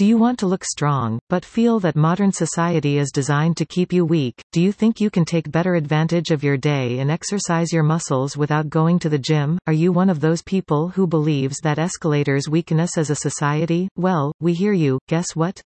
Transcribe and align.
Do 0.00 0.06
you 0.06 0.16
want 0.16 0.38
to 0.38 0.46
look 0.46 0.64
strong, 0.64 1.20
but 1.28 1.44
feel 1.44 1.78
that 1.80 1.94
modern 1.94 2.32
society 2.32 2.96
is 2.96 3.12
designed 3.12 3.58
to 3.58 3.66
keep 3.66 3.92
you 3.92 4.02
weak? 4.02 4.40
Do 4.50 4.62
you 4.62 4.72
think 4.72 4.98
you 4.98 5.10
can 5.10 5.26
take 5.26 5.50
better 5.50 5.74
advantage 5.74 6.30
of 6.30 6.42
your 6.42 6.56
day 6.56 7.00
and 7.00 7.10
exercise 7.10 7.70
your 7.70 7.82
muscles 7.82 8.34
without 8.34 8.70
going 8.70 8.98
to 9.00 9.10
the 9.10 9.18
gym? 9.18 9.58
Are 9.66 9.74
you 9.74 9.92
one 9.92 10.08
of 10.08 10.20
those 10.20 10.40
people 10.40 10.88
who 10.88 11.06
believes 11.06 11.58
that 11.64 11.78
escalators 11.78 12.48
weaken 12.48 12.80
us 12.80 12.96
as 12.96 13.10
a 13.10 13.14
society? 13.14 13.90
Well, 13.94 14.32
we 14.40 14.54
hear 14.54 14.72
you. 14.72 15.00
Guess 15.06 15.36
what? 15.36 15.60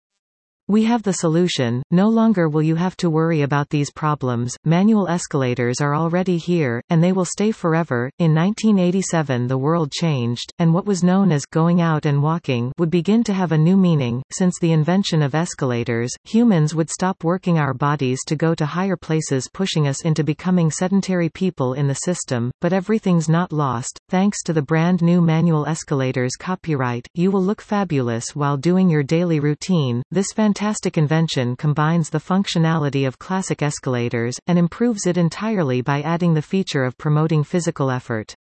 We 0.67 0.85
have 0.85 1.03
the 1.03 1.13
solution, 1.13 1.83
no 1.91 2.09
longer 2.09 2.49
will 2.49 2.63
you 2.63 2.77
have 2.77 2.97
to 2.97 3.11
worry 3.11 3.43
about 3.43 3.69
these 3.69 3.91
problems, 3.91 4.57
manual 4.65 5.09
escalators 5.09 5.79
are 5.83 5.95
already 5.95 6.39
here, 6.39 6.81
and 6.89 7.05
they 7.05 7.13
will 7.13 7.27
stay 7.27 7.53
forever. 7.53 8.11
In 8.19 8.35
1987 8.35 9.47
the 9.47 9.59
world 9.59 9.93
changed, 9.93 10.51
and 10.59 10.73
what 10.73 10.87
was 10.87 11.05
known 11.05 11.31
as 11.33 11.45
going 11.45 11.83
out 11.83 12.07
and 12.07 12.23
walking 12.23 12.73
would 12.79 12.89
begin 12.89 13.23
to 13.25 13.35
have 13.35 13.53
a 13.53 13.59
new 13.59 13.77
meaning. 13.77 14.23
Since 14.33 14.59
the 14.59 14.73
invention 14.73 15.21
of 15.21 15.35
escalators, 15.35 16.11
humans 16.25 16.75
would 16.75 16.89
stop 16.89 17.25
working 17.25 17.59
our 17.59 17.75
bodies 17.75 18.21
to 18.27 18.35
go 18.35 18.55
to 18.55 18.65
higher 18.65 18.97
places 18.97 19.51
pushing 19.53 19.87
us 19.87 20.01
into 20.01 20.25
becoming 20.25 20.71
sedentary 20.71 21.29
people 21.29 21.75
in 21.75 21.89
the 21.89 21.95
system, 21.95 22.51
but 22.63 22.73
everything's 22.73 23.29
not 23.29 23.53
lost. 23.53 23.99
Thanks 24.09 24.43
to 24.45 24.55
the 24.55 24.63
brand 24.63 25.03
new 25.03 25.21
manual 25.21 25.67
escalators 25.67 26.37
copyright, 26.39 27.07
you 27.13 27.31
will 27.31 27.43
look 27.45 27.61
fabulous 27.61 28.35
while 28.35 28.57
doing 28.57 28.89
your 28.89 29.03
daily 29.03 29.41
routine. 29.41 30.03
This 30.11 30.33
fantastic 30.33 30.54
invention 30.97 31.57
combines 31.57 32.11
the 32.11 32.19
functionality 32.19 33.07
of 33.07 33.19
classic 33.19 33.63
escalators, 33.63 34.37
and 34.47 34.59
improves 34.59 35.07
it 35.07 35.17
entirely 35.17 35.81
by 35.81 36.03
adding 36.03 36.35
the 36.35 36.43
feature 36.43 36.85
of 36.85 36.99
promoting 36.99 37.45
physical 37.45 37.91
effort. 37.91 38.35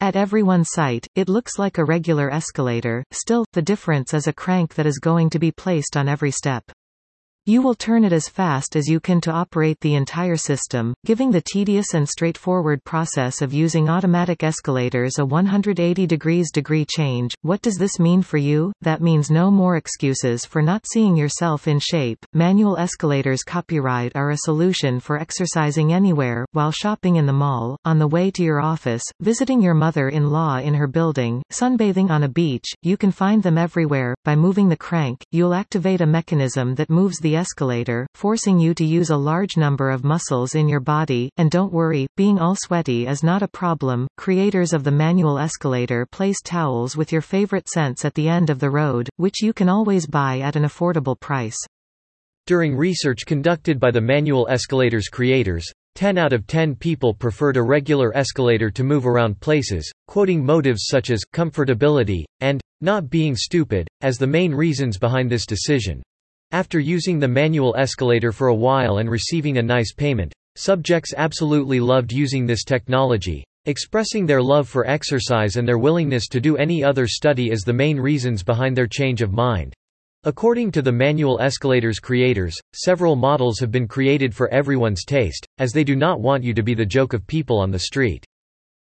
At 0.00 0.14
everyone's 0.14 0.70
sight, 0.70 1.08
it 1.16 1.28
looks 1.28 1.58
like 1.58 1.78
a 1.78 1.84
regular 1.84 2.30
escalator, 2.30 3.04
still, 3.10 3.44
the 3.52 3.62
difference 3.62 4.14
is 4.14 4.28
a 4.28 4.32
crank 4.32 4.74
that 4.74 4.86
is 4.86 4.98
going 4.98 5.30
to 5.30 5.38
be 5.38 5.50
placed 5.50 5.96
on 5.96 6.08
every 6.08 6.30
step. 6.30 6.70
You 7.48 7.62
will 7.62 7.74
turn 7.74 8.04
it 8.04 8.12
as 8.12 8.28
fast 8.28 8.76
as 8.76 8.88
you 8.88 9.00
can 9.00 9.22
to 9.22 9.32
operate 9.32 9.80
the 9.80 9.94
entire 9.94 10.36
system, 10.36 10.92
giving 11.06 11.30
the 11.30 11.40
tedious 11.40 11.94
and 11.94 12.06
straightforward 12.06 12.84
process 12.84 13.40
of 13.40 13.54
using 13.54 13.88
automatic 13.88 14.42
escalators 14.42 15.18
a 15.18 15.24
180 15.24 16.06
degrees 16.06 16.52
degree 16.52 16.84
change. 16.84 17.32
What 17.40 17.62
does 17.62 17.76
this 17.76 17.98
mean 17.98 18.20
for 18.20 18.36
you? 18.36 18.74
That 18.82 19.00
means 19.00 19.30
no 19.30 19.50
more 19.50 19.76
excuses 19.76 20.44
for 20.44 20.60
not 20.60 20.84
seeing 20.92 21.16
yourself 21.16 21.66
in 21.66 21.80
shape. 21.80 22.18
Manual 22.34 22.76
escalators 22.76 23.42
copyright 23.44 24.12
are 24.14 24.32
a 24.32 24.44
solution 24.44 25.00
for 25.00 25.18
exercising 25.18 25.90
anywhere, 25.90 26.44
while 26.52 26.70
shopping 26.70 27.16
in 27.16 27.24
the 27.24 27.32
mall, 27.32 27.78
on 27.86 27.98
the 27.98 28.08
way 28.08 28.30
to 28.32 28.42
your 28.42 28.60
office, 28.60 29.04
visiting 29.20 29.62
your 29.62 29.72
mother-in-law 29.72 30.58
in 30.58 30.74
her 30.74 30.86
building, 30.86 31.42
sunbathing 31.50 32.10
on 32.10 32.24
a 32.24 32.28
beach. 32.28 32.66
You 32.82 32.98
can 32.98 33.10
find 33.10 33.42
them 33.42 33.56
everywhere. 33.56 34.14
By 34.22 34.36
moving 34.36 34.68
the 34.68 34.76
crank, 34.76 35.24
you'll 35.32 35.54
activate 35.54 36.02
a 36.02 36.06
mechanism 36.06 36.74
that 36.74 36.90
moves 36.90 37.18
the 37.20 37.37
escalator, 37.38 38.06
forcing 38.14 38.58
you 38.58 38.74
to 38.74 38.84
use 38.84 39.08
a 39.08 39.16
large 39.16 39.56
number 39.56 39.88
of 39.88 40.04
muscles 40.04 40.54
in 40.54 40.68
your 40.68 40.80
body, 40.80 41.30
and 41.38 41.50
don't 41.50 41.72
worry, 41.72 42.06
being 42.16 42.38
all 42.38 42.54
sweaty 42.54 43.06
is 43.06 43.22
not 43.22 43.42
a 43.42 43.48
problem. 43.48 44.06
Creators 44.18 44.74
of 44.74 44.84
the 44.84 44.90
manual 44.90 45.38
escalator 45.38 46.04
place 46.04 46.42
towels 46.44 46.94
with 46.94 47.10
your 47.10 47.22
favorite 47.22 47.66
scents 47.70 48.04
at 48.04 48.12
the 48.12 48.28
end 48.28 48.50
of 48.50 48.58
the 48.58 48.68
road, 48.68 49.08
which 49.16 49.40
you 49.40 49.54
can 49.54 49.70
always 49.70 50.06
buy 50.06 50.40
at 50.40 50.56
an 50.56 50.64
affordable 50.64 51.18
price. 51.18 51.56
During 52.46 52.76
research 52.76 53.24
conducted 53.24 53.80
by 53.80 53.90
the 53.90 54.02
manual 54.02 54.46
escalators 54.50 55.08
creators, 55.08 55.70
10 55.98 56.16
out 56.16 56.32
of 56.32 56.46
10 56.46 56.76
people 56.76 57.12
preferred 57.12 57.56
a 57.56 57.62
regular 57.62 58.16
escalator 58.16 58.70
to 58.70 58.84
move 58.84 59.06
around 59.06 59.40
places, 59.40 59.90
quoting 60.06 60.44
motives 60.44 60.86
such 60.86 61.10
as 61.10 61.24
comfortability 61.32 62.24
and 62.40 62.60
not 62.80 63.10
being 63.10 63.34
stupid 63.34 63.88
as 64.00 64.16
the 64.16 64.26
main 64.26 64.54
reasons 64.54 64.96
behind 64.96 65.28
this 65.28 65.44
decision. 65.44 66.00
After 66.50 66.80
using 66.80 67.18
the 67.18 67.28
manual 67.28 67.76
escalator 67.76 68.32
for 68.32 68.48
a 68.48 68.54
while 68.54 68.98
and 68.98 69.10
receiving 69.10 69.58
a 69.58 69.62
nice 69.62 69.92
payment, 69.92 70.32
subjects 70.56 71.12
absolutely 71.14 71.78
loved 71.78 72.10
using 72.10 72.46
this 72.46 72.64
technology, 72.64 73.44
expressing 73.66 74.24
their 74.24 74.40
love 74.40 74.66
for 74.66 74.86
exercise 74.88 75.56
and 75.56 75.68
their 75.68 75.76
willingness 75.76 76.26
to 76.28 76.40
do 76.40 76.56
any 76.56 76.82
other 76.82 77.06
study 77.06 77.50
as 77.50 77.60
the 77.60 77.72
main 77.74 78.00
reasons 78.00 78.42
behind 78.42 78.74
their 78.74 78.86
change 78.86 79.20
of 79.20 79.30
mind. 79.30 79.74
According 80.24 80.72
to 80.72 80.80
the 80.80 80.90
manual 80.90 81.38
escalators 81.38 81.98
creators, 81.98 82.56
several 82.72 83.14
models 83.14 83.58
have 83.60 83.70
been 83.70 83.86
created 83.86 84.34
for 84.34 84.48
everyone's 84.48 85.04
taste, 85.04 85.46
as 85.58 85.72
they 85.72 85.84
do 85.84 85.96
not 85.96 86.22
want 86.22 86.44
you 86.44 86.54
to 86.54 86.62
be 86.62 86.72
the 86.72 86.86
joke 86.86 87.12
of 87.12 87.26
people 87.26 87.58
on 87.60 87.70
the 87.70 87.78
street. 87.78 88.24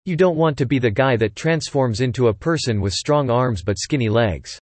You 0.05 0.15
don't 0.15 0.37
want 0.37 0.59
to 0.59 0.67
be 0.67 0.77
the 0.77 0.91
guy 0.91 1.17
that 1.17 1.35
transforms 1.35 2.01
into 2.01 2.27
a 2.27 2.33
person 2.33 2.81
with 2.81 2.93
strong 2.93 3.31
arms 3.31 3.63
but 3.63 3.79
skinny 3.79 4.09
legs. 4.09 4.59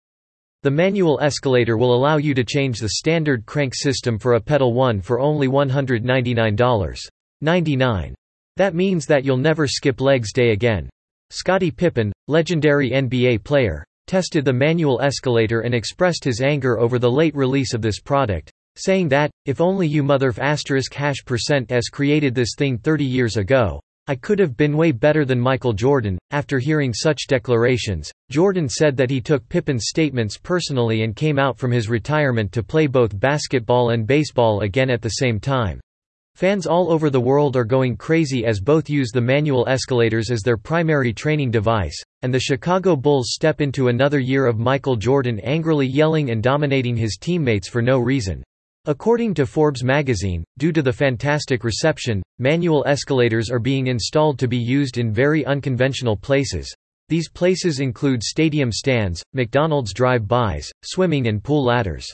The 0.62 0.72
manual 0.72 1.22
escalator 1.22 1.78
will 1.78 1.96
allow 1.96 2.18
you 2.18 2.34
to 2.34 2.44
change 2.44 2.82
the 2.82 2.90
standard 2.90 3.46
crank 3.46 3.74
system 3.74 4.20
for 4.20 4.34
a 4.34 4.42
pedal 4.42 4.74
one 4.74 5.00
for 5.00 5.22
only 5.22 5.48
$199.99. 5.48 8.14
That 8.58 8.76
means 8.76 9.06
that 9.06 9.24
you'll 9.24 9.38
never 9.38 9.68
skip 9.68 10.02
legs 10.02 10.34
day 10.34 10.52
again. 10.52 10.90
Scottie 11.30 11.72
Pippen, 11.72 12.12
legendary 12.28 12.90
NBA 12.90 13.46
player, 13.46 13.86
tested 14.06 14.44
the 14.44 14.52
manual 14.52 15.00
escalator 15.00 15.62
and 15.62 15.74
expressed 15.74 16.26
his 16.26 16.42
anger 16.42 16.78
over 16.78 17.00
the 17.00 17.10
late 17.10 17.36
release 17.36 17.74
of 17.74 17.82
this 17.82 18.02
product, 18.02 18.52
saying 18.76 19.08
that, 19.08 19.32
if 19.46 19.62
only 19.62 19.88
you 19.88 20.04
mother 20.04 20.34
asterisk 20.40 20.94
hash 20.94 21.24
percent 21.26 21.72
s 21.72 21.88
created 21.88 22.36
this 22.36 22.56
thing 22.58 22.78
30 22.78 23.06
years 23.06 23.38
ago, 23.38 23.80
I 24.10 24.16
could 24.16 24.40
have 24.40 24.58
been 24.58 24.76
way 24.76 24.92
better 24.92 25.24
than 25.24 25.40
Michael 25.40 25.72
Jordan. 25.72 26.18
After 26.32 26.58
hearing 26.58 26.96
such 26.96 27.28
declarations, 27.28 28.12
Jordan 28.32 28.68
said 28.68 28.98
that 28.98 29.12
he 29.12 29.22
took 29.22 29.48
Pippen's 29.50 29.86
statements 29.88 30.36
personally 30.36 31.04
and 31.04 31.16
came 31.16 31.38
out 31.38 31.60
from 31.60 31.70
his 31.70 31.90
retirement 31.90 32.52
to 32.54 32.64
play 32.64 32.88
both 32.88 33.20
basketball 33.20 33.92
and 33.92 34.08
baseball 34.08 34.62
again 34.62 34.90
at 34.90 35.04
the 35.04 35.10
same 35.10 35.40
time. 35.40 35.80
Fans 36.34 36.66
all 36.66 36.92
over 36.92 37.12
the 37.12 37.22
world 37.22 37.56
are 37.56 37.64
going 37.64 37.96
crazy 37.96 38.48
as 38.48 38.60
both 38.60 38.90
use 38.90 39.12
the 39.12 39.22
manual 39.22 39.70
escalators 39.70 40.32
as 40.32 40.42
their 40.42 40.58
primary 40.58 41.14
training 41.14 41.52
device, 41.52 42.02
and 42.24 42.34
the 42.34 42.40
Chicago 42.40 42.96
Bulls 42.96 43.34
step 43.36 43.62
into 43.62 43.90
another 43.90 44.18
year 44.18 44.48
of 44.48 44.58
Michael 44.58 44.96
Jordan 44.96 45.40
angrily 45.42 45.86
yelling 45.86 46.32
and 46.32 46.42
dominating 46.42 46.98
his 46.98 47.20
teammates 47.22 47.70
for 47.70 47.84
no 47.84 48.00
reason. 48.00 48.44
According 48.86 49.34
to 49.34 49.46
Forbes 49.46 49.84
magazine, 49.84 50.44
due 50.58 50.72
to 50.72 50.82
the 50.82 50.94
fantastic 50.94 51.66
reception, 51.66 52.24
manual 52.38 52.86
escalators 52.88 53.50
are 53.50 53.60
being 53.60 53.88
installed 53.88 54.40
to 54.40 54.48
be 54.48 54.58
used 54.58 54.98
in 54.98 55.12
very 55.12 55.46
unconventional 55.46 56.16
places. 56.16 56.74
These 57.10 57.30
places 57.30 57.82
include 57.82 58.24
stadium 58.24 58.72
stands, 58.72 59.22
McDonald's 59.34 59.94
drive-bys, 59.94 60.72
swimming 60.84 61.28
and 61.28 61.44
pool 61.44 61.66
ladders. 61.66 62.08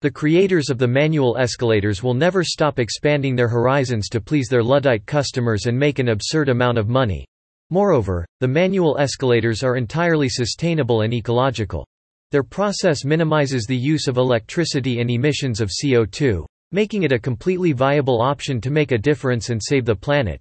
The 0.00 0.10
creators 0.10 0.68
of 0.68 0.78
the 0.78 0.88
manual 0.88 1.38
escalators 1.38 2.02
will 2.02 2.12
never 2.12 2.42
stop 2.42 2.80
expanding 2.80 3.36
their 3.36 3.48
horizons 3.48 4.08
to 4.08 4.20
please 4.20 4.48
their 4.48 4.64
Luddite 4.64 5.06
customers 5.06 5.66
and 5.66 5.78
make 5.78 6.00
an 6.00 6.08
absurd 6.08 6.48
amount 6.48 6.76
of 6.76 6.88
money. 6.88 7.24
Moreover, 7.70 8.26
the 8.40 8.48
manual 8.48 8.98
escalators 8.98 9.62
are 9.62 9.76
entirely 9.76 10.28
sustainable 10.28 11.02
and 11.02 11.14
ecological. 11.14 11.86
Their 12.34 12.42
process 12.42 13.04
minimizes 13.04 13.64
the 13.64 13.76
use 13.76 14.08
of 14.08 14.16
electricity 14.16 14.98
and 14.98 15.08
emissions 15.08 15.60
of 15.60 15.70
CO2, 15.70 16.44
making 16.72 17.04
it 17.04 17.12
a 17.12 17.18
completely 17.20 17.70
viable 17.70 18.20
option 18.20 18.60
to 18.62 18.72
make 18.72 18.90
a 18.90 18.98
difference 18.98 19.50
and 19.50 19.60
save 19.62 19.84
the 19.84 19.94
planet. 19.94 20.40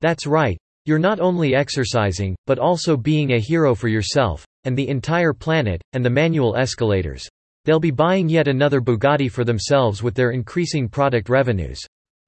That's 0.00 0.26
right, 0.26 0.56
you're 0.86 0.98
not 0.98 1.20
only 1.20 1.54
exercising, 1.54 2.34
but 2.46 2.58
also 2.58 2.96
being 2.96 3.32
a 3.32 3.38
hero 3.38 3.74
for 3.74 3.88
yourself, 3.88 4.46
and 4.64 4.74
the 4.74 4.88
entire 4.88 5.34
planet, 5.34 5.82
and 5.92 6.02
the 6.02 6.08
manual 6.08 6.56
escalators. 6.56 7.28
They'll 7.66 7.78
be 7.78 7.90
buying 7.90 8.30
yet 8.30 8.48
another 8.48 8.80
Bugatti 8.80 9.30
for 9.30 9.44
themselves 9.44 10.02
with 10.02 10.14
their 10.14 10.30
increasing 10.30 10.88
product 10.88 11.28
revenues. 11.28 11.78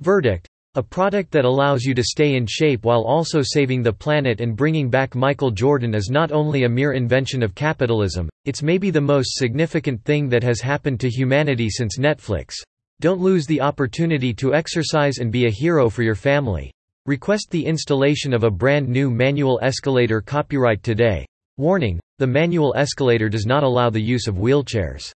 Verdict 0.02 0.46
a 0.76 0.82
product 0.82 1.30
that 1.30 1.46
allows 1.46 1.84
you 1.84 1.94
to 1.94 2.04
stay 2.04 2.36
in 2.36 2.44
shape 2.46 2.84
while 2.84 3.02
also 3.02 3.40
saving 3.42 3.82
the 3.82 3.92
planet 3.92 4.42
and 4.42 4.54
bringing 4.54 4.90
back 4.90 5.14
Michael 5.14 5.50
Jordan 5.50 5.94
is 5.94 6.10
not 6.10 6.32
only 6.32 6.64
a 6.64 6.68
mere 6.68 6.92
invention 6.92 7.42
of 7.42 7.54
capitalism, 7.54 8.28
it's 8.44 8.62
maybe 8.62 8.90
the 8.90 9.00
most 9.00 9.36
significant 9.36 10.04
thing 10.04 10.28
that 10.28 10.42
has 10.42 10.60
happened 10.60 11.00
to 11.00 11.08
humanity 11.08 11.70
since 11.70 11.98
Netflix. 11.98 12.56
Don't 13.00 13.22
lose 13.22 13.46
the 13.46 13.62
opportunity 13.62 14.34
to 14.34 14.52
exercise 14.52 15.16
and 15.16 15.32
be 15.32 15.46
a 15.46 15.50
hero 15.50 15.88
for 15.88 16.02
your 16.02 16.14
family. 16.14 16.70
Request 17.06 17.48
the 17.50 17.64
installation 17.64 18.34
of 18.34 18.44
a 18.44 18.50
brand 18.50 18.86
new 18.86 19.10
manual 19.10 19.58
escalator 19.62 20.20
copyright 20.20 20.82
today. 20.82 21.24
Warning, 21.56 21.98
the 22.18 22.26
manual 22.26 22.74
escalator 22.76 23.30
does 23.30 23.46
not 23.46 23.62
allow 23.62 23.88
the 23.88 24.02
use 24.02 24.26
of 24.26 24.34
wheelchairs. 24.34 25.10